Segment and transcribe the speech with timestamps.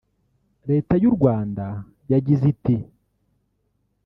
[0.69, 1.65] Leta y’u Rwanda
[2.11, 2.77] yagize iti